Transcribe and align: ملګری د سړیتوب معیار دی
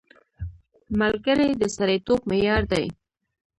ملګری 0.99 1.49
د 1.61 1.63
سړیتوب 1.75 2.19
معیار 2.29 2.63
دی 2.71 2.85